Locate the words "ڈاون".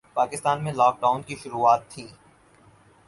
1.01-1.21